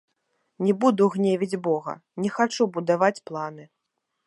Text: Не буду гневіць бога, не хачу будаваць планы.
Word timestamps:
Не 0.67 0.73
буду 0.83 1.09
гневіць 1.15 1.59
бога, 1.67 1.93
не 2.25 2.33
хачу 2.39 2.69
будаваць 2.79 3.15
планы. 3.31 3.63